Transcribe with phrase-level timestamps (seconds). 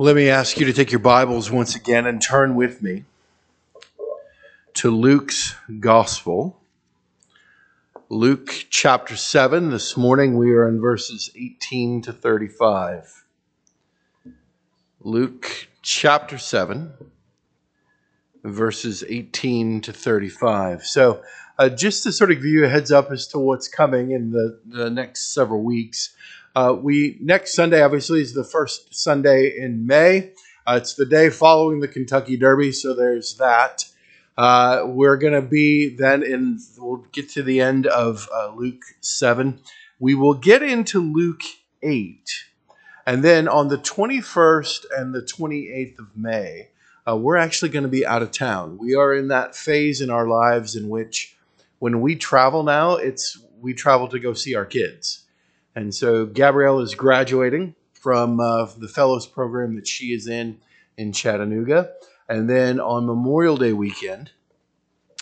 [0.00, 3.02] Let me ask you to take your Bibles once again and turn with me
[4.74, 6.60] to Luke's Gospel.
[8.08, 9.70] Luke chapter 7.
[9.70, 13.24] This morning we are in verses 18 to 35.
[15.00, 16.92] Luke chapter 7,
[18.44, 20.86] verses 18 to 35.
[20.86, 21.24] So,
[21.58, 24.30] uh, just to sort of give you a heads up as to what's coming in
[24.30, 26.14] the, the next several weeks.
[26.54, 30.32] Uh, we next Sunday, obviously, is the first Sunday in May.
[30.66, 33.84] Uh, it's the day following the Kentucky Derby, so there's that.
[34.36, 36.58] Uh, we're going to be then in.
[36.78, 39.60] We'll get to the end of uh, Luke seven.
[39.98, 41.42] We will get into Luke
[41.82, 42.30] eight,
[43.06, 46.68] and then on the 21st and the 28th of May,
[47.08, 48.78] uh, we're actually going to be out of town.
[48.78, 51.36] We are in that phase in our lives in which,
[51.78, 55.24] when we travel now, it's we travel to go see our kids.
[55.78, 60.58] And so Gabrielle is graduating from uh, the fellows program that she is in
[60.96, 61.92] in Chattanooga.
[62.28, 64.32] And then on Memorial Day weekend,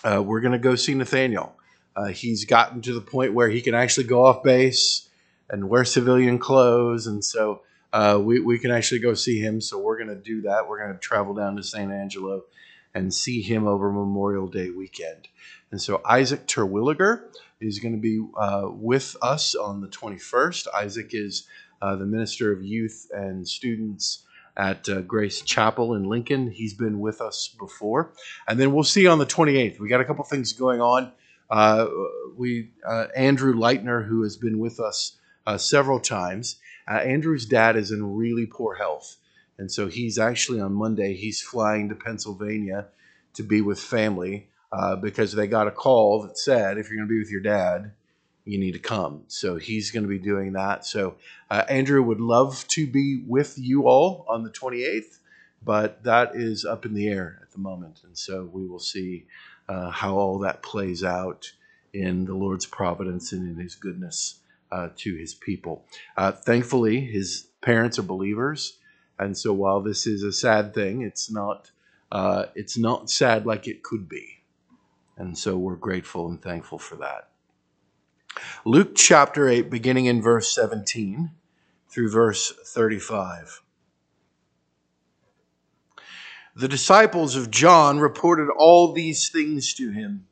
[0.03, 1.55] uh, we're going to go see Nathaniel.
[1.95, 5.11] Uh, he's gotten to the point where he can actually go off base
[5.51, 7.07] and wear civilian clothes.
[7.07, 7.61] And so
[7.93, 9.61] uh, we, we can actually go see him.
[9.61, 10.67] So we're going to do that.
[10.67, 12.45] We're going to travel down to San Angelo
[12.95, 15.29] and see him over Memorial Day weekend.
[15.71, 17.25] And so Isaac Terwilliger
[17.61, 20.67] is going to be uh, with us on the 21st.
[20.75, 21.47] Isaac is
[21.81, 24.25] uh, the Minister of Youth and Students
[24.57, 26.51] at uh, Grace Chapel in Lincoln.
[26.51, 28.13] He's been with us before.
[28.49, 29.79] And then we'll see on the 28th.
[29.79, 31.13] We got a couple things going on.
[31.49, 31.87] Uh,
[32.37, 36.57] we uh, Andrew Leitner, who has been with us uh, several times.
[36.89, 39.17] Andrew's dad is in really poor health.
[39.59, 42.87] And so he's actually on Monday, he's flying to Pennsylvania
[43.35, 47.09] to be with family uh, because they got a call that said if you're going
[47.09, 47.93] to be with your dad,
[48.45, 49.25] you need to come.
[49.27, 50.87] So he's going to be doing that.
[50.87, 51.17] So
[51.51, 55.19] uh, Andrew would love to be with you all on the 28th,
[55.65, 58.03] but that is up in the air at the moment.
[58.05, 59.27] And so we will see
[59.69, 61.53] uh, how all that plays out
[61.93, 64.41] in the Lord's providence and in his goodness
[64.71, 65.85] uh, to his people.
[66.17, 68.79] Uh, thankfully, his parents are believers.
[69.19, 71.71] And so while this is a sad thing, it's not,
[72.13, 74.37] uh, it's not sad like it could be.
[75.17, 77.29] And so we're grateful and thankful for that.
[78.65, 81.31] Luke chapter 8, beginning in verse 17
[81.89, 83.63] through verse 35.
[86.55, 90.27] The disciples of John reported all these things to him.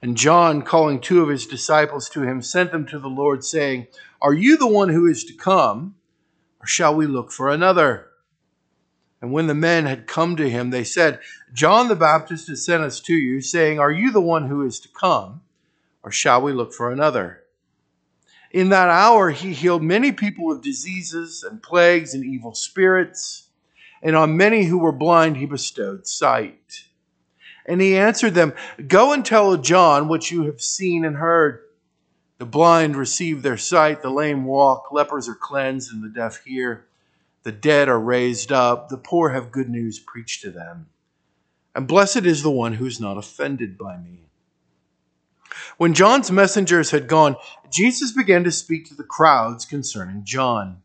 [0.00, 3.86] And John, calling two of his disciples to him, sent them to the Lord, saying,
[4.20, 5.94] Are you the one who is to come,
[6.60, 8.11] or shall we look for another?
[9.22, 11.20] And when the men had come to him, they said,
[11.52, 14.80] John the Baptist has sent us to you, saying, Are you the one who is
[14.80, 15.42] to come,
[16.02, 17.44] or shall we look for another?
[18.50, 23.46] In that hour he healed many people of diseases and plagues and evil spirits,
[24.02, 26.88] and on many who were blind he bestowed sight.
[27.64, 28.52] And he answered them,
[28.88, 31.60] Go and tell John what you have seen and heard.
[32.38, 36.86] The blind receive their sight, the lame walk, lepers are cleansed, and the deaf hear.
[37.42, 40.86] The dead are raised up, the poor have good news preached to them.
[41.74, 44.28] And blessed is the one who is not offended by me.
[45.76, 47.36] When John's messengers had gone,
[47.70, 50.82] Jesus began to speak to the crowds concerning John.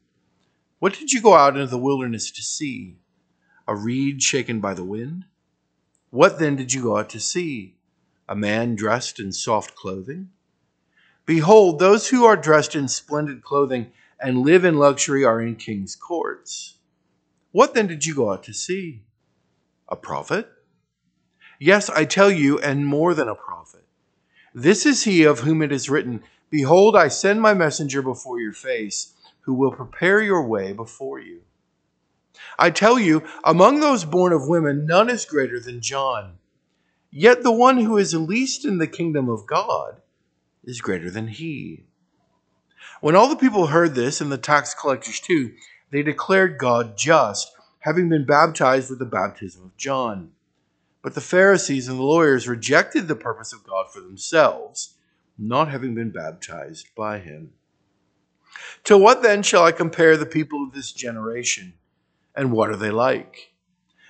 [0.79, 2.97] What did you go out into the wilderness to see?
[3.67, 5.25] A reed shaken by the wind?
[6.09, 7.75] What then did you go out to see?
[8.29, 10.29] A man dressed in soft clothing?
[11.25, 15.95] Behold, those who are dressed in splendid clothing and live in luxury are in king's
[15.95, 16.75] courts.
[17.51, 19.03] What then did you go out to see?
[19.87, 20.49] A prophet?
[21.59, 23.83] Yes, I tell you, and more than a prophet.
[24.53, 28.53] This is he of whom it is written, Behold, I send my messenger before your
[28.53, 31.41] face, who will prepare your way before you.
[32.59, 36.37] I tell you, among those born of women, none is greater than John.
[37.11, 40.01] Yet the one who is least in the kingdom of God
[40.63, 41.86] is greater than he.
[43.01, 45.53] When all the people heard this, and the tax collectors too,
[45.91, 50.31] they declared God just, having been baptized with the baptism of John.
[51.01, 54.95] But the Pharisees and the lawyers rejected the purpose of God for themselves,
[55.37, 57.53] not having been baptized by him.
[58.85, 61.73] To what then shall I compare the people of this generation?
[62.35, 63.53] And what are they like?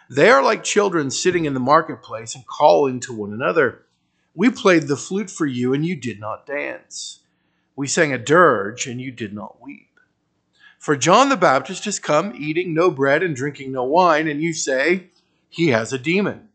[0.10, 3.86] They are like children sitting in the marketplace and calling to one another.
[4.34, 7.20] We played the flute for you, and you did not dance.
[7.78, 10.00] We sang a dirge, and you did not weep.
[10.80, 14.52] For John the Baptist has come, eating no bread and drinking no wine, and you
[14.52, 15.12] say,
[15.48, 16.50] He has a demon.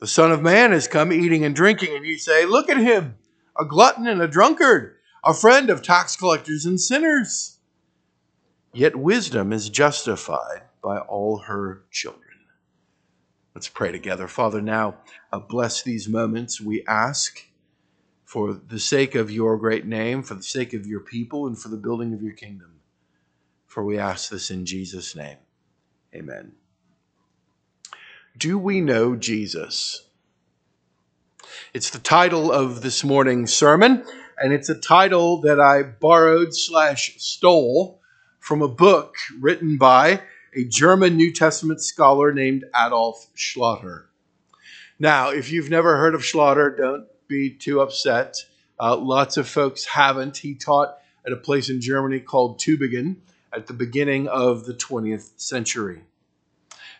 [0.00, 3.14] The Son of Man has come, eating and drinking, and you say, Look at him,
[3.58, 7.58] a glutton and a drunkard, a friend of tax collectors and sinners.
[8.72, 12.24] Yet wisdom is justified by all her children.
[13.54, 14.26] Let's pray together.
[14.26, 14.96] Father, now
[15.32, 16.60] uh, bless these moments.
[16.60, 17.46] We ask
[18.30, 21.68] for the sake of your great name, for the sake of your people, and for
[21.68, 22.70] the building of your kingdom.
[23.66, 25.38] For we ask this in Jesus' name.
[26.14, 26.52] Amen.
[28.38, 30.06] Do we know Jesus?
[31.74, 34.04] It's the title of this morning's sermon,
[34.38, 38.00] and it's a title that I borrowed slash stole
[38.38, 40.22] from a book written by
[40.54, 44.04] a German New Testament scholar named Adolf Schlatter.
[45.00, 48.36] Now, if you've never heard of Schlatter, don't be too upset.
[48.78, 50.36] Uh, lots of folks haven't.
[50.36, 53.16] He taught at a place in Germany called Tübingen
[53.52, 56.02] at the beginning of the 20th century.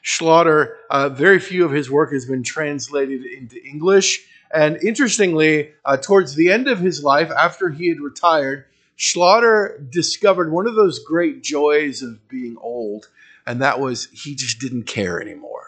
[0.03, 4.25] Schlatter, uh, very few of his work has been translated into English.
[4.53, 8.65] And interestingly, uh, towards the end of his life, after he had retired,
[8.99, 13.09] Schlatter discovered one of those great joys of being old,
[13.47, 15.60] and that was he just didn't care anymore.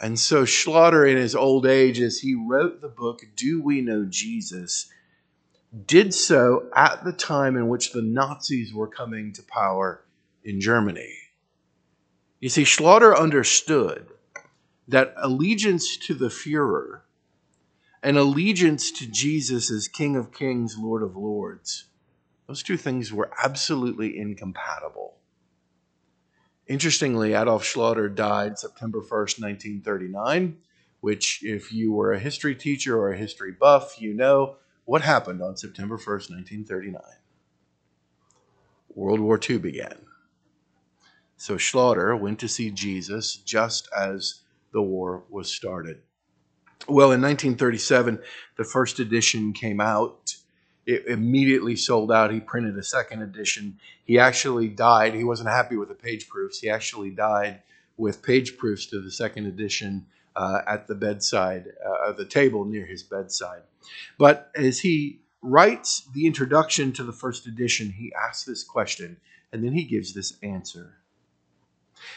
[0.00, 4.04] And so Schlatter, in his old age, as he wrote the book, Do We Know
[4.04, 4.90] Jesus,
[5.86, 10.02] did so at the time in which the Nazis were coming to power
[10.44, 11.14] in Germany.
[12.40, 14.06] You see, Schlatter understood
[14.88, 17.00] that allegiance to the Fuhrer
[18.02, 21.86] and allegiance to Jesus as King of Kings, Lord of Lords,
[22.46, 25.16] those two things were absolutely incompatible.
[26.68, 30.58] Interestingly, Adolf Schlatter died September 1st, 1939,
[31.00, 35.42] which, if you were a history teacher or a history buff, you know what happened
[35.42, 37.00] on September 1st, 1939.
[38.94, 39.96] World War II began.
[41.36, 44.40] So Schlatter went to see Jesus just as
[44.72, 46.00] the war was started.
[46.88, 48.20] Well, in 1937,
[48.56, 50.36] the first edition came out.
[50.86, 52.32] It immediately sold out.
[52.32, 53.78] He printed a second edition.
[54.04, 55.14] He actually died.
[55.14, 56.60] He wasn't happy with the page proofs.
[56.60, 57.62] He actually died
[57.96, 60.06] with page proofs to the second edition
[60.36, 63.62] uh, at the bedside, uh, the table near his bedside.
[64.18, 69.16] But as he writes the introduction to the first edition, he asks this question,
[69.52, 70.98] and then he gives this answer.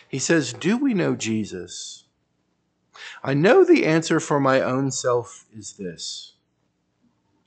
[0.08, 2.04] He says, Do we know Jesus?
[3.24, 6.34] I know the answer for my own self is this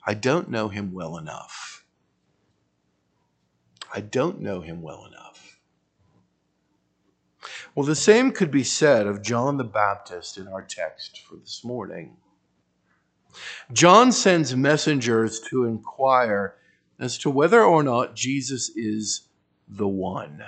[0.04, 1.84] I don't know him well enough.
[3.94, 5.60] I don't know him well enough.
[7.74, 11.62] Well, the same could be said of John the Baptist in our text for this
[11.64, 12.16] morning.
[13.72, 16.54] John sends messengers to inquire
[16.98, 19.22] as to whether or not Jesus is
[19.68, 20.42] the one.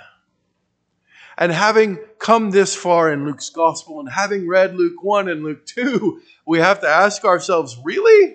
[1.37, 5.65] And having come this far in Luke's gospel and having read Luke 1 and Luke
[5.65, 8.34] 2, we have to ask ourselves really?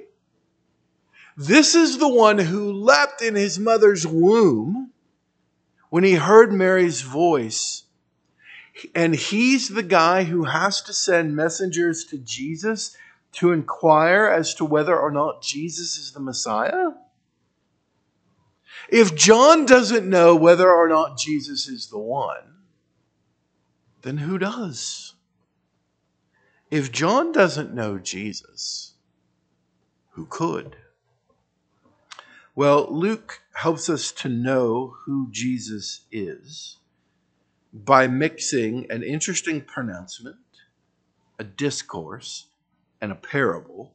[1.41, 4.91] This is the one who leapt in his mother's womb
[5.89, 7.85] when he heard Mary's voice.
[8.95, 12.95] And he's the guy who has to send messengers to Jesus
[13.33, 16.91] to inquire as to whether or not Jesus is the Messiah?
[18.91, 22.57] If John doesn't know whether or not Jesus is the one,
[24.03, 25.15] then who does?
[26.71, 28.93] If John doesn't know Jesus,
[30.11, 30.77] who could?
[32.57, 36.79] Well, Luke helps us to know who Jesus is
[37.73, 40.37] by mixing an interesting pronouncement,
[41.39, 42.47] a discourse,
[43.01, 43.95] and a parable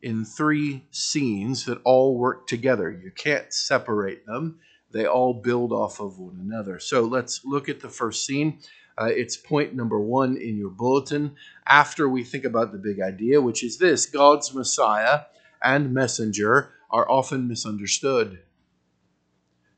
[0.00, 2.90] in three scenes that all work together.
[2.90, 4.60] You can't separate them,
[4.90, 6.78] they all build off of one another.
[6.78, 8.60] So let's look at the first scene.
[8.96, 11.34] Uh, it's point number one in your bulletin
[11.66, 15.22] after we think about the big idea, which is this God's Messiah
[15.62, 18.38] and messenger are often misunderstood.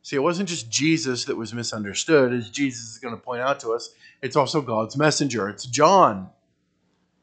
[0.03, 3.59] See, it wasn't just Jesus that was misunderstood, as Jesus is going to point out
[3.61, 3.89] to us.
[4.21, 5.49] It's also God's messenger.
[5.49, 6.29] It's John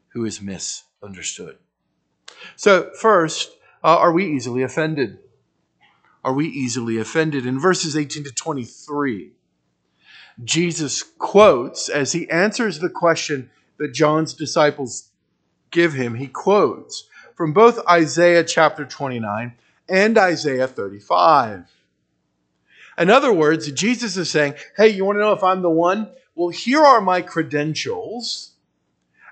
[0.08, 1.58] who is misunderstood.
[2.56, 3.52] So, first,
[3.84, 5.18] uh, are we easily offended?
[6.24, 7.46] Are we easily offended?
[7.46, 9.30] In verses 18 to 23,
[10.42, 13.48] Jesus quotes, as he answers the question
[13.78, 15.10] that John's disciples
[15.70, 19.54] give him, he quotes from both Isaiah chapter 29
[19.88, 21.70] and Isaiah 35.
[22.98, 26.10] In other words, Jesus is saying, Hey, you want to know if I'm the one?
[26.34, 28.52] Well, here are my credentials.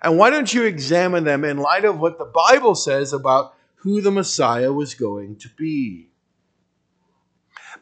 [0.02, 4.00] And why don't you examine them in light of what the Bible says about who
[4.00, 6.09] the Messiah was going to be?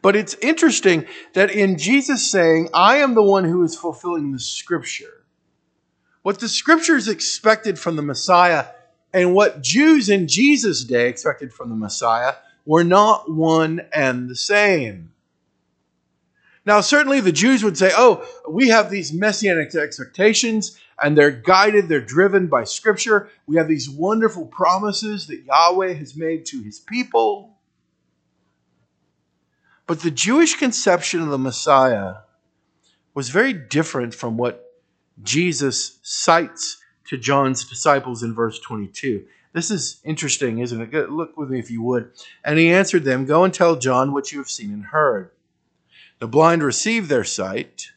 [0.02, 4.38] But it's interesting that in Jesus saying, I am the one who is fulfilling the
[4.38, 5.24] scripture,
[6.22, 8.66] what the scriptures expected from the Messiah
[9.12, 12.34] and what Jews in Jesus' day expected from the Messiah
[12.70, 15.10] were not one and the same.
[16.64, 21.88] Now, certainly the Jews would say, oh, we have these messianic expectations, and they're guided,
[21.88, 23.28] they're driven by Scripture.
[23.48, 27.58] We have these wonderful promises that Yahweh has made to his people.
[29.88, 32.18] But the Jewish conception of the Messiah
[33.14, 34.64] was very different from what
[35.24, 39.24] Jesus cites to John's disciples in verse 22.
[39.52, 41.10] This is interesting, isn't it?
[41.10, 42.12] Look with me if you would.
[42.44, 45.30] And he answered them, Go and tell John what you have seen and heard.
[46.20, 47.92] The blind receive their sight,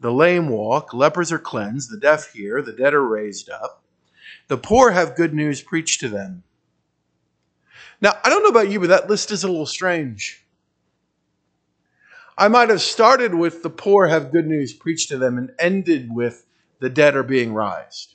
[0.00, 3.82] the lame walk, lepers are cleansed, the deaf hear, the dead are raised up,
[4.46, 6.44] the poor have good news preached to them.
[8.00, 10.44] Now, I don't know about you, but that list is a little strange.
[12.38, 16.08] I might have started with the poor have good news preached to them and ended
[16.12, 16.46] with
[16.78, 18.14] the dead are being raised.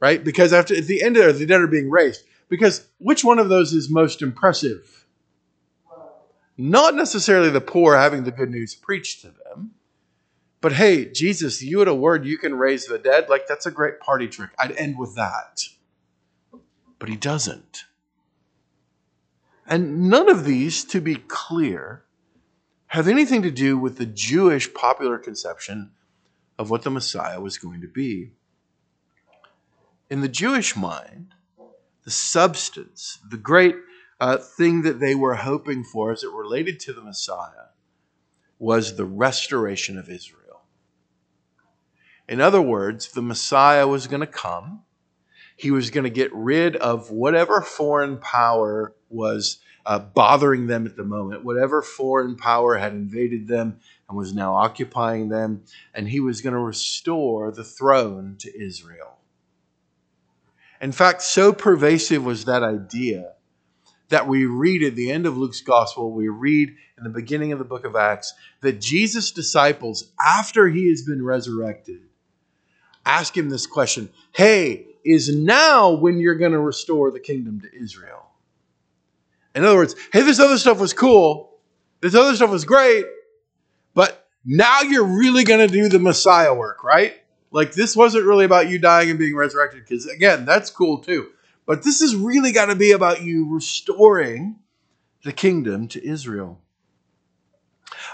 [0.00, 0.22] Right?
[0.24, 2.24] Because after at the end of the dead are being raised.
[2.48, 5.06] Because which one of those is most impressive?
[6.56, 9.72] Not necessarily the poor having the good news preached to them,
[10.60, 13.28] but hey, Jesus, you had a word you can raise the dead.
[13.28, 14.50] Like, that's a great party trick.
[14.58, 15.62] I'd end with that.
[16.98, 17.84] But he doesn't.
[19.66, 22.02] And none of these, to be clear,
[22.88, 25.92] have anything to do with the Jewish popular conception
[26.58, 28.32] of what the Messiah was going to be.
[30.10, 31.34] In the Jewish mind,
[32.04, 33.76] the substance, the great
[34.18, 37.68] uh, thing that they were hoping for as it related to the Messiah
[38.58, 40.62] was the restoration of Israel.
[42.28, 44.82] In other words, the Messiah was going to come.
[45.56, 50.96] He was going to get rid of whatever foreign power was uh, bothering them at
[50.96, 55.62] the moment, whatever foreign power had invaded them and was now occupying them,
[55.94, 59.19] and he was going to restore the throne to Israel.
[60.80, 63.32] In fact, so pervasive was that idea
[64.08, 67.58] that we read at the end of Luke's gospel, we read in the beginning of
[67.58, 72.00] the book of Acts, that Jesus' disciples, after he has been resurrected,
[73.06, 77.74] ask him this question Hey, is now when you're going to restore the kingdom to
[77.74, 78.26] Israel?
[79.54, 81.58] In other words, hey, this other stuff was cool,
[82.00, 83.04] this other stuff was great,
[83.94, 87.14] but now you're really going to do the Messiah work, right?
[87.50, 91.30] Like this wasn't really about you dying and being resurrected, because again, that's cool too.
[91.66, 94.56] But this has really got to be about you restoring
[95.24, 96.60] the kingdom to Israel.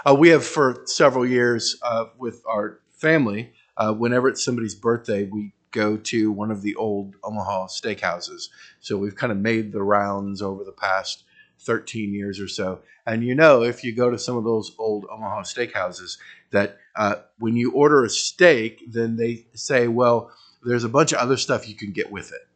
[0.05, 5.23] Uh, we have for several years uh, with our family, uh, whenever it's somebody's birthday,
[5.23, 8.49] we go to one of the old Omaha steakhouses.
[8.79, 11.23] So we've kind of made the rounds over the past
[11.59, 12.79] 13 years or so.
[13.05, 16.17] And you know, if you go to some of those old Omaha steakhouses,
[16.51, 20.31] that uh, when you order a steak, then they say, well,
[20.63, 22.47] there's a bunch of other stuff you can get with it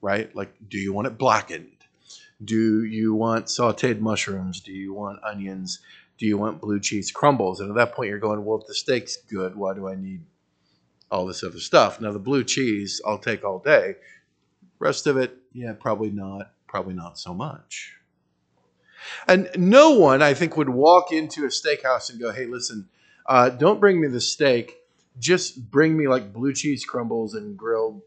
[0.00, 0.34] right?
[0.34, 1.68] Like, do you want it blackened?
[2.42, 4.60] Do you want sauteed mushrooms?
[4.60, 5.80] Do you want onions?
[6.18, 7.60] Do you want blue cheese crumbles?
[7.60, 10.22] And at that point, you're going, well, if the steak's good, why do I need
[11.10, 12.00] all this other stuff?
[12.00, 13.96] Now, the blue cheese, I'll take all day.
[14.78, 16.52] Rest of it, yeah, probably not.
[16.66, 17.94] Probably not so much.
[19.26, 22.88] And no one, I think, would walk into a steakhouse and go, hey, listen,
[23.26, 24.76] uh, don't bring me the steak.
[25.18, 28.02] Just bring me like blue cheese crumbles and grilled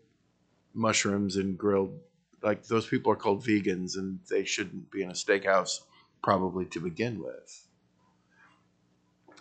[0.73, 1.99] mushrooms and grilled
[2.41, 5.79] like those people are called vegans and they shouldn't be in a steakhouse
[6.21, 7.67] probably to begin with.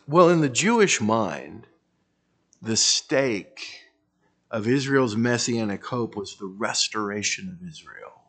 [0.06, 1.66] Well, in the Jewish mind,
[2.60, 3.82] the stake
[4.50, 8.21] of Israel's messianic hope was the restoration of Israel.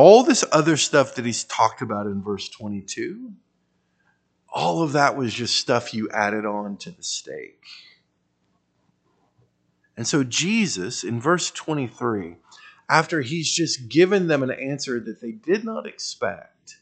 [0.00, 3.32] All this other stuff that he's talked about in verse 22,
[4.48, 7.64] all of that was just stuff you added on to the steak.
[9.96, 12.36] And so Jesus, in verse 23,
[12.88, 16.76] after he's just given them an answer that they did not expect,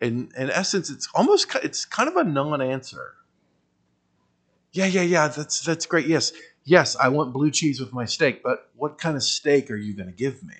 [0.00, 3.14] in, in essence, it's almost it's kind of a non-answer.
[4.70, 6.06] Yeah, yeah, yeah, that's that's great.
[6.06, 9.76] Yes, yes, I want blue cheese with my steak, but what kind of steak are
[9.76, 10.54] you going to give me?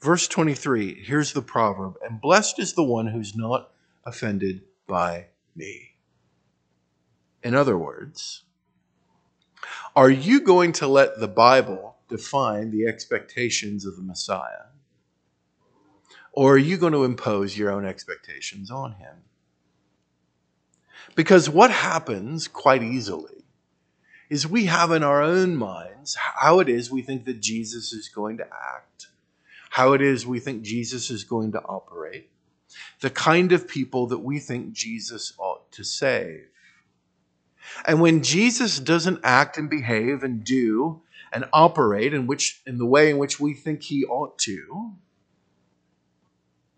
[0.00, 3.70] Verse 23, here's the proverb, and blessed is the one who's not
[4.04, 5.90] offended by me.
[7.42, 8.44] In other words,
[9.94, 14.68] are you going to let the Bible define the expectations of the Messiah?
[16.32, 19.16] Or are you going to impose your own expectations on him?
[21.14, 23.44] Because what happens quite easily
[24.28, 28.08] is we have in our own minds how it is we think that Jesus is
[28.08, 28.89] going to act,
[29.70, 32.30] how it is we think Jesus is going to operate,
[33.00, 36.46] the kind of people that we think Jesus ought to save.
[37.86, 41.00] And when Jesus doesn't act and behave and do
[41.32, 44.92] and operate in which in the way in which we think he ought to,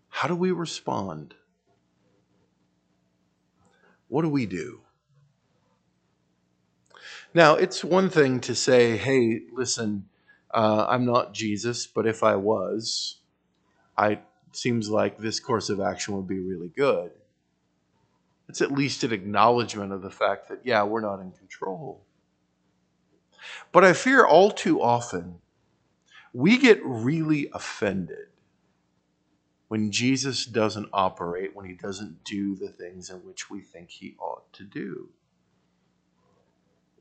[0.09, 1.35] how do we respond?
[4.13, 4.79] what do we do?
[7.33, 10.07] Now, it's one thing to say, hey, listen,
[10.53, 13.17] uh, I'm not Jesus, but if I was,
[13.97, 14.19] I
[14.51, 17.11] seems like this course of action would be really good.
[18.47, 22.03] It's at least an acknowledgement of the fact that, yeah, we're not in control.
[23.71, 25.39] But I fear all too often
[26.33, 28.27] we get really offended
[29.67, 34.15] when Jesus doesn't operate, when he doesn't do the things in which we think he
[34.19, 35.09] ought to do.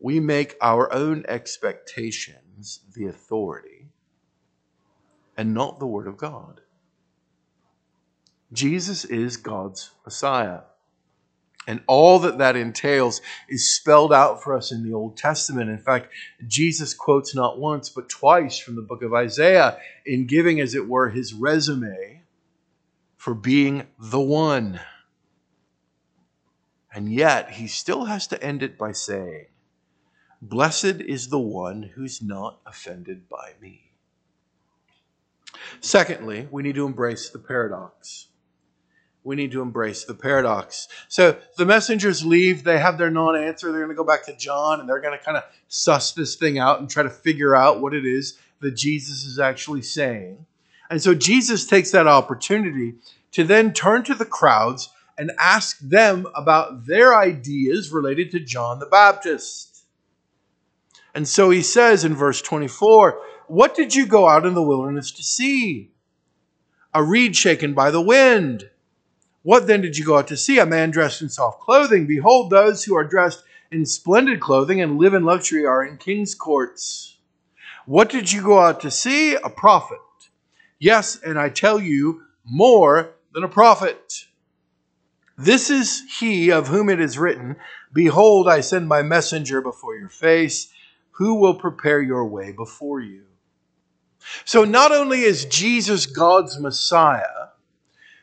[0.03, 3.87] We make our own expectations the authority
[5.37, 6.61] and not the Word of God.
[8.53, 10.63] Jesus is God's Messiah.
[11.69, 15.71] And all that that entails is spelled out for us in the Old Testament.
[15.71, 16.13] In fact,
[16.49, 20.89] Jesus quotes not once, but twice from the book of Isaiah in giving, as it
[20.89, 22.23] were, his resume
[23.17, 24.81] for being the one.
[26.93, 29.47] And yet, he still has to end it by saying,
[30.43, 33.93] Blessed is the one who's not offended by me.
[35.81, 38.27] Secondly, we need to embrace the paradox
[39.25, 40.89] we need to embrace the paradox.
[41.09, 43.71] So the messengers leave, they have their non answer.
[43.71, 46.35] They're going to go back to John and they're going to kind of suss this
[46.35, 50.45] thing out and try to figure out what it is that Jesus is actually saying.
[50.91, 52.95] And so Jesus takes that opportunity
[53.33, 58.79] to then turn to the crowds and ask them about their ideas related to John
[58.79, 59.72] the Baptist.
[61.15, 65.11] And so he says in verse 24, What did you go out in the wilderness
[65.13, 65.91] to see?
[66.95, 68.71] A reed shaken by the wind.
[69.43, 70.59] What then did you go out to see?
[70.59, 72.07] A man dressed in soft clothing.
[72.07, 76.35] Behold, those who are dressed in splendid clothing and live in luxury are in king's
[76.35, 77.17] courts.
[77.87, 79.35] What did you go out to see?
[79.35, 79.99] A prophet.
[80.79, 84.27] Yes, and I tell you, more than a prophet.
[85.37, 87.57] This is he of whom it is written,
[87.93, 90.73] Behold, I send my messenger before your face,
[91.13, 93.25] who will prepare your way before you.
[94.45, 97.49] So not only is Jesus God's Messiah,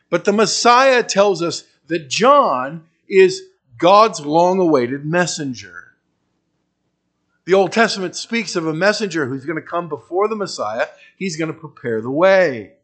[0.08, 3.42] but the Messiah tells us that John is
[3.78, 5.92] God's long awaited messenger.
[7.44, 11.36] The Old Testament speaks of a messenger who's going to come before the Messiah, he's
[11.36, 12.74] going to prepare the way.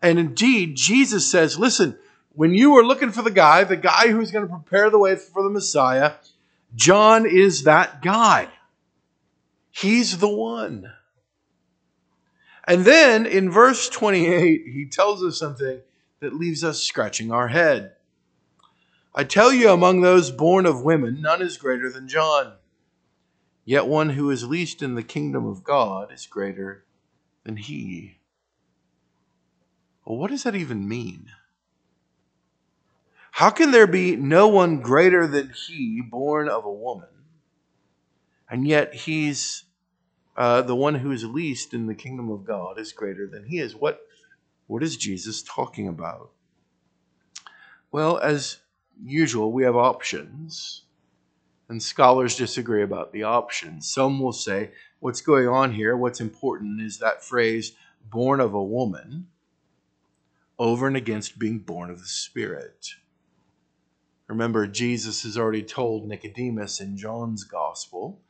[0.00, 1.96] And indeed, Jesus says, listen,
[2.34, 5.16] when you were looking for the guy, the guy who's going to prepare the way
[5.16, 6.12] for the Messiah,
[6.74, 8.48] John is that guy.
[9.72, 10.92] He's the one.
[12.64, 15.80] And then in verse 28, he tells us something
[16.20, 17.94] that leaves us scratching our head.
[19.14, 22.54] I tell you, among those born of women, none is greater than John.
[23.64, 26.84] Yet one who is least in the kingdom of God is greater
[27.44, 28.18] than he.
[30.04, 31.30] Well, what does that even mean?
[33.32, 37.08] How can there be no one greater than he born of a woman?
[38.52, 39.64] And yet he's
[40.36, 43.58] uh, the one who is least in the kingdom of God is greater than he
[43.58, 43.74] is.
[43.74, 44.02] What
[44.66, 46.30] what is Jesus talking about?
[47.90, 48.58] Well, as
[49.02, 50.82] usual, we have options,
[51.70, 53.90] and scholars disagree about the options.
[53.90, 57.72] Some will say what's going on here, what's important is that phrase,
[58.10, 59.28] born of a woman,
[60.58, 62.96] over and against being born of the Spirit.
[64.28, 68.20] Remember, Jesus has already told Nicodemus in John's Gospel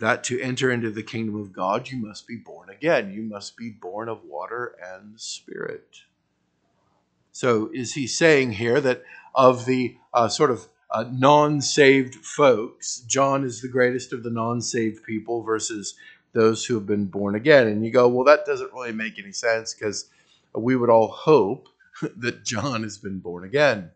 [0.00, 3.12] that to enter into the kingdom of God, you must be born again.
[3.12, 6.00] You must be born of water and spirit.
[7.32, 13.00] So, is he saying here that of the uh, sort of uh, non saved folks,
[13.06, 15.94] John is the greatest of the non saved people versus
[16.32, 17.68] those who have been born again?
[17.68, 20.10] And you go, well, that doesn't really make any sense because
[20.54, 21.68] we would all hope
[22.16, 23.90] that John has been born again.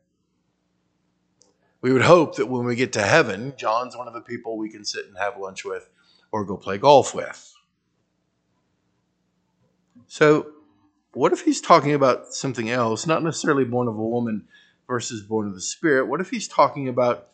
[1.85, 4.71] We would hope that when we get to heaven, John's one of the people we
[4.71, 5.91] can sit and have lunch with
[6.33, 7.55] or go play golf with.
[10.07, 10.47] So,
[11.13, 14.49] what if he's talking about something else, not necessarily born of a woman
[14.87, 16.07] versus born of the Spirit?
[16.07, 17.29] What if he's talking about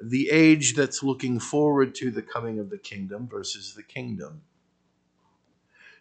[0.00, 4.42] the age that's looking forward to the coming of the kingdom versus the kingdom?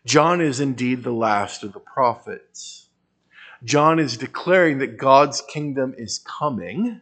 [0.06, 2.90] John is indeed the last of the prophets.
[3.64, 7.02] John is declaring that God's kingdom is coming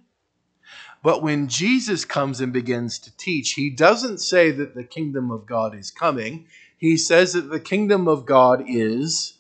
[1.06, 5.46] but when Jesus comes and begins to teach, he doesn't say that the kingdom of
[5.46, 6.48] God is coming.
[6.78, 9.38] He says that the kingdom of God is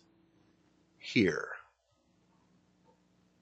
[0.99, 1.47] here.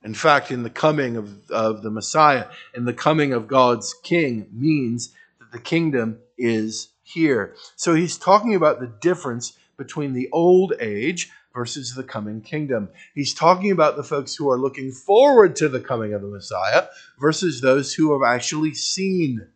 [0.05, 4.47] In fact, in the coming of, of the Messiah in the coming of God's king
[4.53, 7.55] means that the kingdom is here.
[7.75, 12.89] So he's talking about the difference between the old age, versus the coming kingdom.
[13.13, 16.87] He's talking about the folks who are looking forward to the coming of the Messiah
[17.19, 19.47] versus those who have actually seen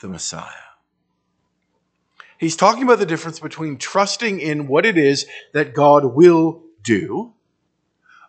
[0.00, 0.52] the Messiah.
[2.38, 7.34] He's talking about the difference between trusting in what it is that God will do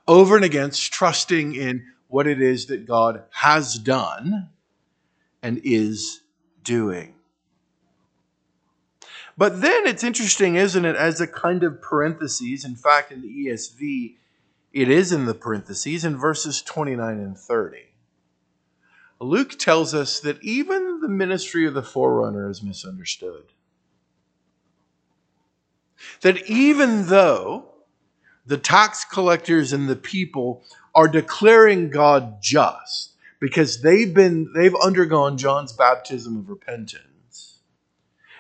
[0.08, 4.50] over and against trusting in what it is that God has done
[5.44, 6.22] and is
[6.64, 7.18] doing.
[9.39, 12.65] But then it's interesting, isn't it, as a kind of parenthesis.
[12.65, 14.15] In fact, in the ESV,
[14.73, 17.78] it is in the parentheses in verses 29 and 30.
[19.21, 23.45] Luke tells us that even the ministry of the forerunner is misunderstood.
[26.19, 27.69] That even though
[28.45, 35.38] the tax collectors and the people are declaring God just because they've been they've undergone
[35.38, 37.09] John's baptism of repentance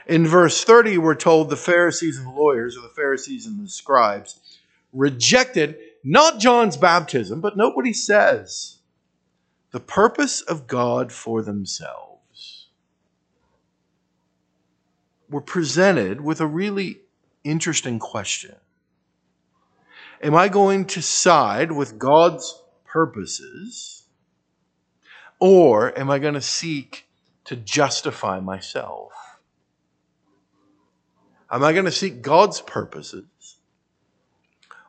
[0.09, 3.69] in verse 30, we're told the Pharisees and the lawyers, or the Pharisees and the
[3.69, 4.39] scribes,
[4.91, 8.77] rejected not John's baptism, but note what he says
[9.71, 12.69] the purpose of God for themselves.
[15.29, 17.01] We're presented with a really
[17.43, 18.55] interesting question
[20.23, 24.05] Am I going to side with God's purposes,
[25.39, 27.05] or am I going to seek
[27.45, 29.11] to justify myself?
[31.51, 33.25] Am I going to seek God's purposes?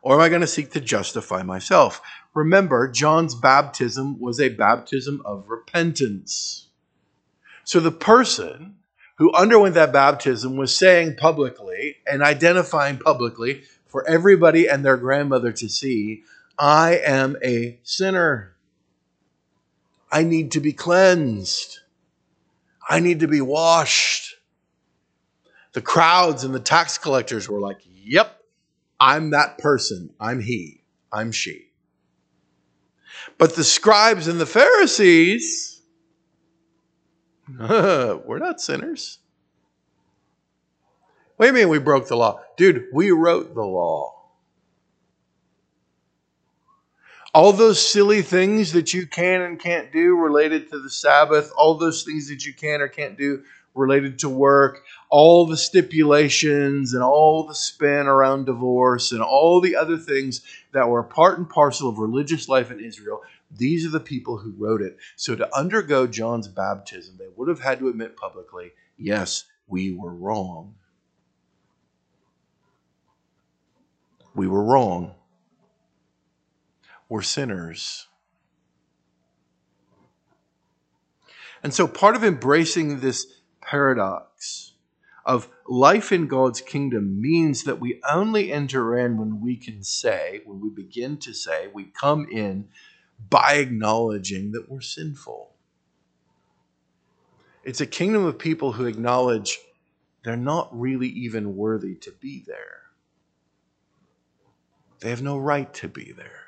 [0.03, 2.01] Or am I going to seek to justify myself?
[2.35, 6.68] Remember, John's baptism was a baptism of repentance.
[7.64, 8.77] So the person
[9.16, 15.53] who underwent that baptism was saying publicly and identifying publicly for everybody and their grandmother
[15.53, 16.23] to see
[16.59, 18.55] I am a sinner.
[20.12, 21.81] I need to be cleansed.
[22.88, 24.37] I need to be washed
[25.73, 28.41] the crowds and the tax collectors were like, Yep,
[28.99, 30.11] I'm that person.
[30.19, 30.83] I'm he.
[31.13, 31.71] I'm she.
[33.39, 35.83] But the scribes and the Pharisees,
[37.59, 39.19] we're not sinners.
[41.37, 42.43] What do you mean we broke the law?
[42.57, 44.15] Dude, we wrote the law.
[47.33, 51.77] All those silly things that you can and can't do related to the Sabbath, all
[51.77, 53.43] those things that you can or can't do
[53.75, 59.77] related to work, all the stipulations and all the spin around divorce and all the
[59.77, 63.21] other things that were part and parcel of religious life in Israel.
[63.57, 64.97] These are the people who wrote it.
[65.17, 70.15] So to undergo John's baptism, they would have had to admit publicly, yes, we were
[70.15, 70.75] wrong.
[74.35, 75.15] We were wrong.
[77.09, 78.07] We're sinners.
[81.63, 83.39] And so part of embracing this
[83.71, 84.73] paradox
[85.25, 90.41] of life in God's kingdom means that we only enter in when we can say,
[90.45, 92.69] when we begin to say, we come in
[93.29, 95.53] by acknowledging that we're sinful.
[97.63, 99.61] It's a kingdom of people who acknowledge
[100.25, 102.81] they're not really even worthy to be there.
[105.01, 106.47] They have no right to be there.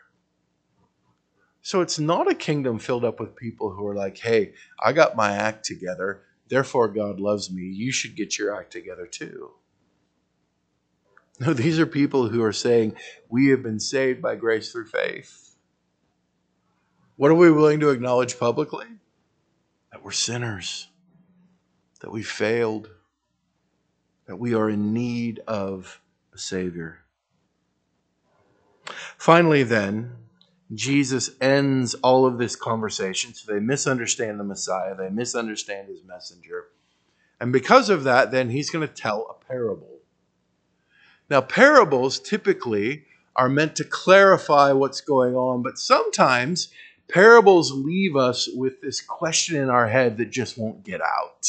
[1.61, 5.15] So it's not a kingdom filled up with people who are like, hey, I got
[5.15, 6.23] my act together.
[6.53, 7.62] Therefore, God loves me.
[7.62, 9.53] You should get your act together too.
[11.41, 12.95] No, these are people who are saying,
[13.31, 15.57] We have been saved by grace through faith.
[17.17, 18.85] What are we willing to acknowledge publicly?
[19.93, 20.88] That we're sinners,
[22.03, 22.91] that we failed,
[24.27, 26.03] that we are in need of
[26.35, 26.99] a Savior.
[29.17, 30.17] Finally, then,
[30.75, 33.35] Jesus ends all of this conversation.
[33.35, 36.69] So they misunderstand the Messiah, they misunderstand his messenger.
[37.41, 39.99] And because of that, then he's going to tell a parable.
[41.29, 43.05] Now, parables typically
[43.35, 46.69] are meant to clarify what's going on, but sometimes
[47.09, 51.49] parables leave us with this question in our head that just won't get out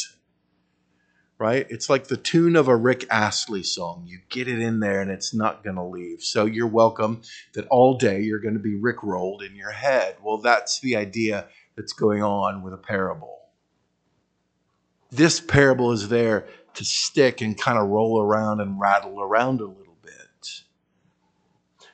[1.44, 1.66] right?
[1.68, 4.04] It's like the tune of a Rick Astley song.
[4.06, 6.22] You get it in there and it's not going to leave.
[6.22, 7.20] So you're welcome
[7.52, 10.16] that all day you're going to be Rick rolled in your head.
[10.22, 13.40] Well, that's the idea that's going on with a parable.
[15.12, 19.66] This parable is there to stick and kind of roll around and rattle around a
[19.66, 20.62] little bit.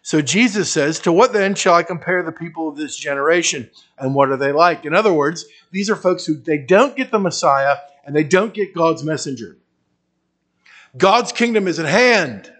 [0.02, 3.68] So Jesus says, To what then shall I compare the people of this generation?
[3.98, 4.84] And what are they like?
[4.84, 8.54] In other words, these are folks who they don't get the Messiah and they don't
[8.54, 9.56] get God's messenger.
[10.96, 12.52] God's kingdom is at hand.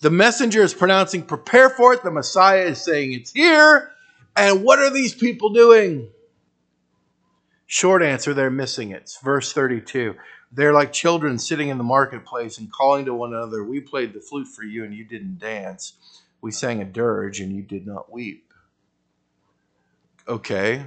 [0.00, 2.02] The messenger is pronouncing, prepare for it.
[2.02, 3.92] The Messiah is saying, it's here.
[4.34, 6.08] And what are these people doing?
[7.66, 9.02] Short answer, they're missing it.
[9.02, 10.14] It's verse 32.
[10.52, 14.20] They're like children sitting in the marketplace and calling to one another, We played the
[14.20, 15.92] flute for you and you didn't dance.
[16.40, 18.52] We sang a dirge and you did not weep.
[20.26, 20.86] Okay.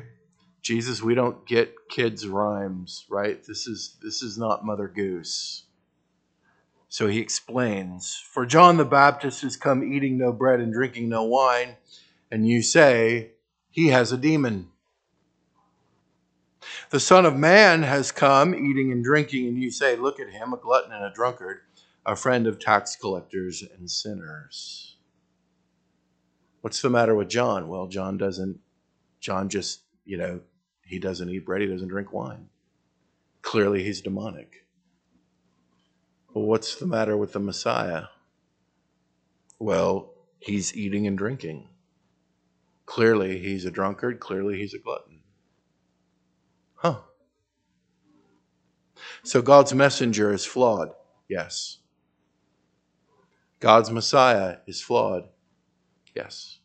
[0.63, 3.43] Jesus, we don't get kids' rhymes, right?
[3.45, 5.65] This is this is not Mother Goose.
[6.87, 11.23] So he explains, For John the Baptist has come eating no bread and drinking no
[11.23, 11.75] wine,
[12.31, 13.31] and you say,
[13.71, 14.69] He has a demon.
[16.91, 20.53] The Son of Man has come eating and drinking, and you say, Look at him,
[20.53, 21.61] a glutton and a drunkard,
[22.05, 24.95] a friend of tax collectors and sinners.
[26.61, 27.67] What's the matter with John?
[27.67, 28.59] Well, John doesn't,
[29.19, 30.39] John just, you know,
[30.85, 32.49] he doesn't eat bread, he doesn't drink wine.
[33.41, 34.65] Clearly, he's demonic.
[36.33, 38.05] Well, what's the matter with the Messiah?
[39.59, 41.69] Well, he's eating and drinking.
[42.85, 44.19] Clearly, he's a drunkard.
[44.19, 45.21] Clearly, he's a glutton.
[46.75, 46.99] Huh.
[49.23, 50.89] So God's messenger is flawed.
[51.29, 51.79] Yes.
[53.59, 55.29] God's Messiah is flawed.
[56.13, 56.59] Yes.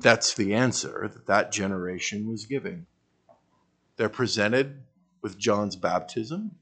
[0.00, 2.86] That's the answer that that generation was giving.
[3.96, 4.82] They're presented
[5.20, 6.52] with John's baptism.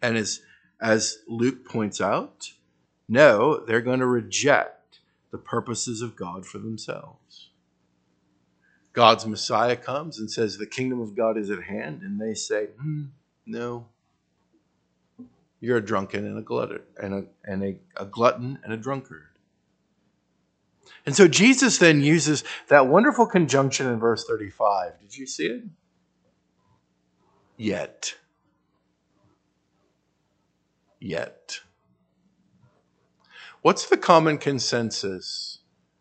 [0.00, 0.40] And as,
[0.80, 2.52] as Luke points out,
[3.08, 5.00] no, they're going to reject
[5.30, 7.50] the purposes of God for themselves.
[8.92, 12.02] God's Messiah comes and says, The kingdom of God is at hand.
[12.02, 13.04] And they say, hmm,
[13.44, 13.86] No.
[15.60, 19.29] You're a drunken and a glutton and a, and a, a glutton and a drunkard.
[21.06, 25.00] And so Jesus then uses that wonderful conjunction in verse 35.
[25.00, 25.64] Did you see it?
[27.56, 28.14] Yet.
[30.98, 31.60] Yet.
[33.62, 35.58] What's the common consensus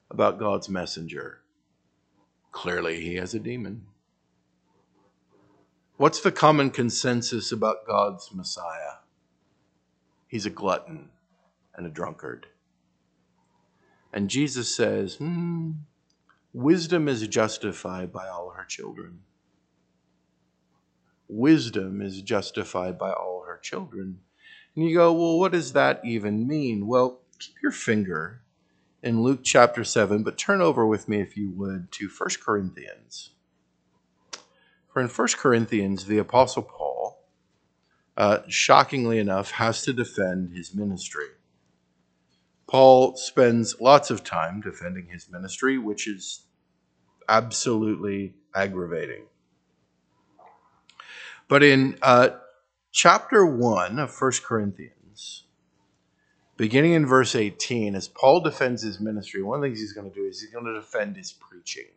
[0.09, 1.41] about God's messenger?
[2.51, 3.85] Clearly, he has a demon.
[5.97, 8.99] What's the common consensus about God's Messiah?
[10.27, 11.09] He's a glutton
[11.75, 12.47] and a drunkard.
[14.11, 15.71] And Jesus says, hmm,
[16.53, 19.21] wisdom is justified by all her children.
[21.27, 24.19] Wisdom is justified by all her children.
[24.75, 26.87] And you go, well, what does that even mean?
[26.87, 28.41] Well, keep your finger
[29.03, 33.31] in Luke chapter 7, but turn over with me, if you would, to 1 Corinthians.
[34.91, 37.23] For in 1 Corinthians, the Apostle Paul,
[38.17, 41.27] uh, shockingly enough, has to defend his ministry.
[42.69, 46.45] Paul spends lots of time defending his ministry, which is
[47.27, 49.23] absolutely aggravating.
[51.47, 52.29] But in uh,
[52.91, 55.45] chapter 1 of 1 Corinthians,
[56.57, 60.11] beginning in verse 18, as Paul defends his ministry, one of the things he's going
[60.11, 61.87] to do is he's going to defend his preaching.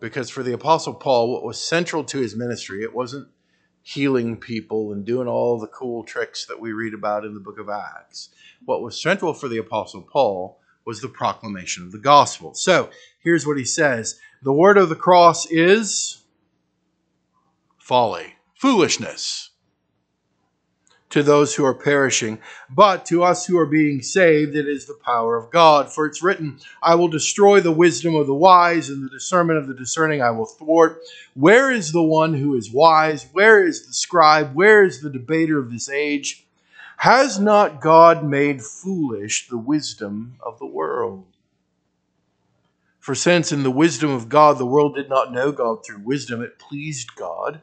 [0.00, 3.28] Because for the Apostle Paul, what was central to his ministry, it wasn't
[3.88, 7.58] healing people and doing all the cool tricks that we read about in the book
[7.58, 8.28] of Acts.
[8.66, 12.52] What was central for the Apostle Paul was the proclamation of the gospel.
[12.52, 16.22] So here's what he says The word of the cross is
[17.78, 19.47] folly, foolishness
[21.10, 24.98] to those who are perishing, but to us who are being saved, it is the
[25.04, 25.90] power of God.
[25.92, 29.66] For it's written, I will destroy the wisdom of the wise, and the discernment of
[29.66, 31.00] the discerning I will thwart.
[31.34, 33.26] Where is the one who is wise?
[33.32, 34.54] Where is the scribe?
[34.54, 36.44] Where is the debater of this age?
[36.98, 41.24] Has not God made foolish the wisdom of the world?
[42.98, 46.42] For since in the wisdom of God the world did not know God through wisdom,
[46.42, 47.62] it pleased God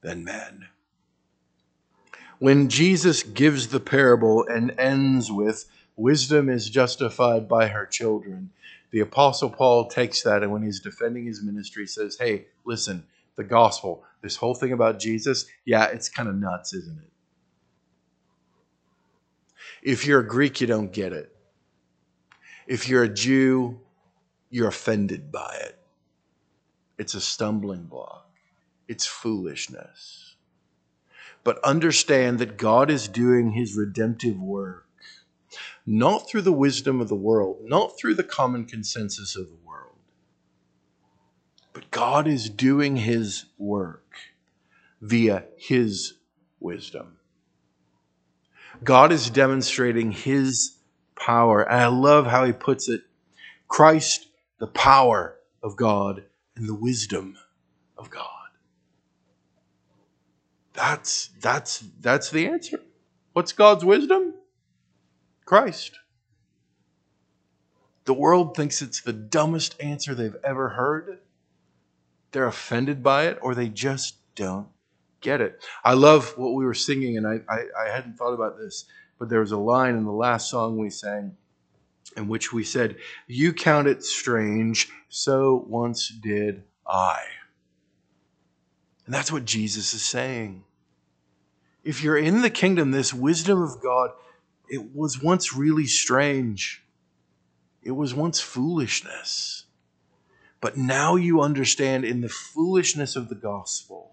[0.00, 0.68] than men.
[2.38, 8.50] When Jesus gives the parable and ends with, Wisdom is justified by her children,
[8.92, 13.42] the Apostle Paul takes that and when he's defending his ministry says, Hey, listen, the
[13.42, 17.10] gospel, this whole thing about Jesus, yeah, it's kind of nuts, isn't it?
[19.82, 21.34] If you're a Greek, you don't get it.
[22.68, 23.80] If you're a Jew,
[24.50, 25.78] you're offended by it.
[26.96, 28.27] It's a stumbling block
[28.88, 30.34] it's foolishness.
[31.44, 34.86] But understand that God is doing his redemptive work,
[35.86, 39.96] not through the wisdom of the world, not through the common consensus of the world,
[41.72, 44.16] but God is doing his work
[45.00, 46.14] via his
[46.60, 47.18] wisdom.
[48.82, 50.76] God is demonstrating his
[51.16, 51.62] power.
[51.62, 53.02] And I love how he puts it
[53.68, 56.24] Christ, the power of God,
[56.56, 57.36] and the wisdom
[57.96, 58.37] of God.
[60.78, 62.80] That's, that's, that's the answer.
[63.32, 64.32] What's God's wisdom?
[65.44, 65.98] Christ.
[68.04, 71.18] The world thinks it's the dumbest answer they've ever heard.
[72.30, 74.68] They're offended by it, or they just don't
[75.20, 75.64] get it.
[75.82, 78.84] I love what we were singing, and I, I, I hadn't thought about this,
[79.18, 81.36] but there was a line in the last song we sang
[82.16, 87.24] in which we said, You count it strange, so once did I.
[89.06, 90.62] And that's what Jesus is saying.
[91.88, 94.10] If you're in the kingdom, this wisdom of God,
[94.68, 96.84] it was once really strange.
[97.82, 99.64] It was once foolishness.
[100.60, 104.12] But now you understand in the foolishness of the gospel,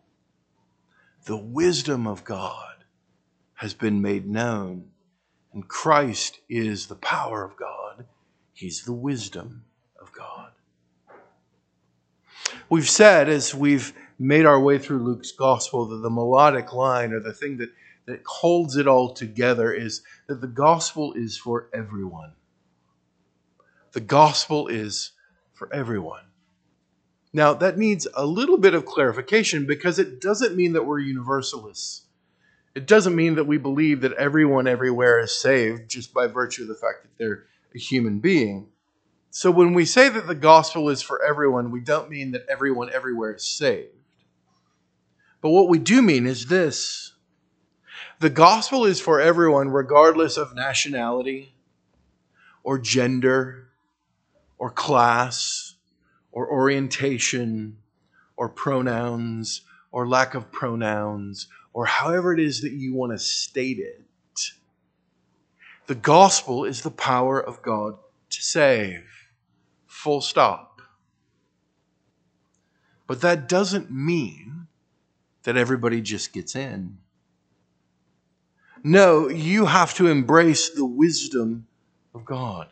[1.26, 2.86] the wisdom of God
[3.56, 4.86] has been made known.
[5.54, 8.06] And Christ is the power of God,
[8.54, 9.66] He's the wisdom
[10.00, 10.52] of God.
[12.70, 17.20] We've said as we've made our way through Luke's gospel that the melodic line or
[17.20, 17.72] the thing that,
[18.06, 22.34] that holds it all together is that the gospel is for everyone.
[23.92, 25.12] The gospel is
[25.54, 26.24] for everyone.
[27.34, 32.04] Now, that needs a little bit of clarification because it doesn't mean that we're universalists.
[32.76, 36.68] It doesn't mean that we believe that everyone everywhere is saved just by virtue of
[36.68, 38.68] the fact that they're a human being.
[39.32, 42.90] So when we say that the gospel is for everyone, we don't mean that everyone
[42.94, 43.95] everywhere is saved.
[45.46, 47.14] But what we do mean is this
[48.18, 51.54] the gospel is for everyone, regardless of nationality
[52.64, 53.68] or gender
[54.58, 55.76] or class
[56.32, 57.78] or orientation
[58.36, 63.78] or pronouns or lack of pronouns or however it is that you want to state
[63.78, 64.02] it.
[65.86, 68.00] The gospel is the power of God
[68.32, 69.06] to save.
[69.86, 70.82] Full stop.
[73.06, 74.65] But that doesn't mean
[75.46, 76.98] that everybody just gets in.
[78.84, 81.68] No, you have to embrace the wisdom
[82.14, 82.68] of God.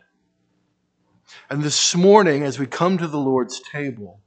[1.48, 4.20] And this morning, as we come to the Lord's table,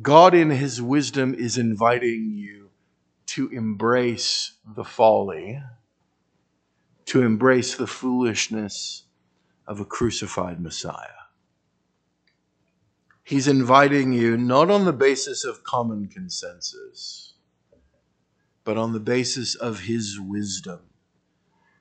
[0.00, 2.70] God in His wisdom is inviting you
[3.26, 5.62] to embrace the folly,
[7.06, 9.04] to embrace the foolishness
[9.66, 11.08] of a crucified Messiah.
[13.24, 17.31] He's inviting you not on the basis of common consensus
[18.64, 20.80] but on the basis of his wisdom.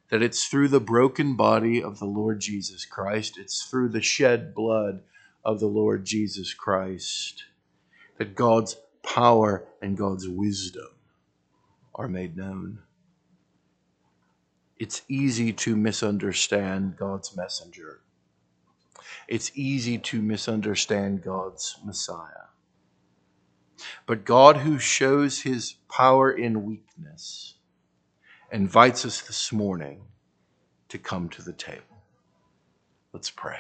[0.10, 4.54] That it's through the broken body of the Lord Jesus Christ, it's through the shed
[4.54, 5.02] blood
[5.44, 7.46] of the Lord Jesus Christ
[8.22, 10.90] that God's power and God's wisdom
[11.96, 12.78] are made known.
[14.78, 18.02] It's easy to misunderstand God's messenger.
[19.28, 22.51] It's easy to misunderstand God's Messiah.
[24.06, 27.56] But God, who shows his power in weakness,
[28.52, 30.02] invites us this morning
[30.90, 32.04] to come to the table.
[33.14, 33.60] Let's pray.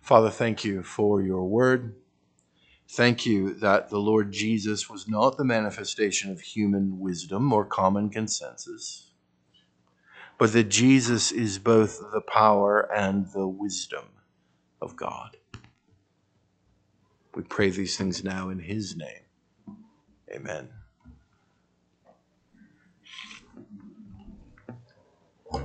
[0.00, 1.94] Father, thank you for your word.
[2.88, 8.10] Thank you that the Lord Jesus was not the manifestation of human wisdom or common
[8.10, 9.10] consensus,
[10.38, 14.04] but that Jesus is both the power and the wisdom
[14.80, 15.36] of God.
[17.34, 19.25] We pray these things now in his name.
[20.34, 20.85] Amen.